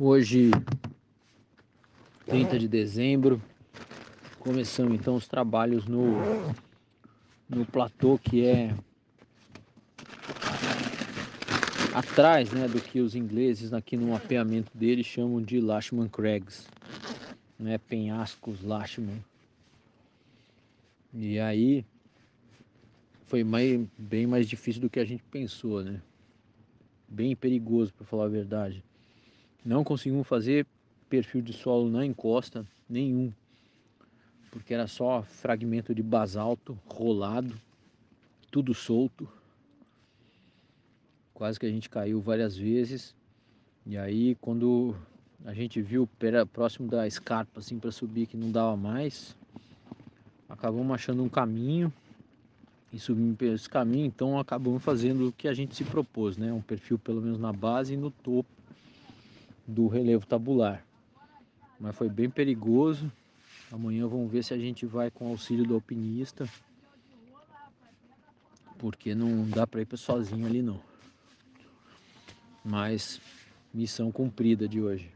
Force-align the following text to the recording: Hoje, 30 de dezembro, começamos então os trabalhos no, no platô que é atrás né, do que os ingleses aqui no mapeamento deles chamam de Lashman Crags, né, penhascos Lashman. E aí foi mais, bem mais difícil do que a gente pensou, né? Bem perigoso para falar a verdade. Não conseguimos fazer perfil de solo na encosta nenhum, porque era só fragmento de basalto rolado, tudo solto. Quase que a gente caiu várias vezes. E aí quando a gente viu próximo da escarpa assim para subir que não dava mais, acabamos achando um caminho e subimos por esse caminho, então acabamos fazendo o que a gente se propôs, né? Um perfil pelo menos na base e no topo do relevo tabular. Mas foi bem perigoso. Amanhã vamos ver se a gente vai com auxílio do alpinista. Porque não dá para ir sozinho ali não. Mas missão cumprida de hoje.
Hoje, 0.00 0.52
30 2.24 2.56
de 2.56 2.68
dezembro, 2.68 3.42
começamos 4.38 4.94
então 4.94 5.16
os 5.16 5.26
trabalhos 5.26 5.86
no, 5.86 6.12
no 7.48 7.66
platô 7.66 8.16
que 8.16 8.46
é 8.46 8.72
atrás 11.92 12.52
né, 12.52 12.68
do 12.68 12.80
que 12.80 13.00
os 13.00 13.16
ingleses 13.16 13.72
aqui 13.72 13.96
no 13.96 14.12
mapeamento 14.12 14.70
deles 14.72 15.04
chamam 15.04 15.42
de 15.42 15.60
Lashman 15.60 16.08
Crags, 16.08 16.68
né, 17.58 17.76
penhascos 17.76 18.62
Lashman. 18.62 19.18
E 21.12 21.40
aí 21.40 21.84
foi 23.26 23.42
mais, 23.42 23.84
bem 23.98 24.28
mais 24.28 24.48
difícil 24.48 24.80
do 24.80 24.88
que 24.88 25.00
a 25.00 25.04
gente 25.04 25.24
pensou, 25.24 25.82
né? 25.82 26.00
Bem 27.08 27.34
perigoso 27.34 27.92
para 27.92 28.06
falar 28.06 28.26
a 28.26 28.28
verdade. 28.28 28.84
Não 29.64 29.82
conseguimos 29.82 30.26
fazer 30.26 30.66
perfil 31.08 31.42
de 31.42 31.52
solo 31.52 31.90
na 31.90 32.04
encosta 32.04 32.64
nenhum, 32.88 33.32
porque 34.50 34.72
era 34.72 34.86
só 34.86 35.22
fragmento 35.22 35.94
de 35.94 36.02
basalto 36.02 36.78
rolado, 36.86 37.54
tudo 38.50 38.72
solto. 38.72 39.28
Quase 41.34 41.58
que 41.58 41.66
a 41.66 41.70
gente 41.70 41.88
caiu 41.88 42.20
várias 42.20 42.56
vezes. 42.56 43.14
E 43.86 43.96
aí 43.96 44.36
quando 44.40 44.94
a 45.44 45.52
gente 45.52 45.80
viu 45.80 46.08
próximo 46.52 46.88
da 46.88 47.06
escarpa 47.06 47.60
assim 47.60 47.78
para 47.78 47.90
subir 47.90 48.26
que 48.26 48.36
não 48.36 48.50
dava 48.50 48.76
mais, 48.76 49.36
acabamos 50.48 50.92
achando 50.94 51.22
um 51.22 51.28
caminho 51.28 51.92
e 52.92 52.98
subimos 52.98 53.36
por 53.36 53.46
esse 53.46 53.68
caminho, 53.68 54.06
então 54.06 54.38
acabamos 54.38 54.82
fazendo 54.82 55.28
o 55.28 55.32
que 55.32 55.46
a 55.46 55.52
gente 55.52 55.76
se 55.76 55.84
propôs, 55.84 56.36
né? 56.36 56.52
Um 56.52 56.62
perfil 56.62 56.98
pelo 56.98 57.20
menos 57.20 57.38
na 57.38 57.52
base 57.52 57.94
e 57.94 57.96
no 57.96 58.10
topo 58.10 58.48
do 59.68 59.86
relevo 59.86 60.26
tabular. 60.26 60.82
Mas 61.78 61.94
foi 61.94 62.08
bem 62.08 62.30
perigoso. 62.30 63.12
Amanhã 63.70 64.08
vamos 64.08 64.32
ver 64.32 64.42
se 64.42 64.54
a 64.54 64.58
gente 64.58 64.86
vai 64.86 65.10
com 65.10 65.28
auxílio 65.28 65.66
do 65.66 65.74
alpinista. 65.74 66.48
Porque 68.78 69.14
não 69.14 69.46
dá 69.48 69.66
para 69.66 69.82
ir 69.82 69.88
sozinho 69.98 70.46
ali 70.46 70.62
não. 70.62 70.80
Mas 72.64 73.20
missão 73.72 74.10
cumprida 74.10 74.66
de 74.66 74.80
hoje. 74.80 75.12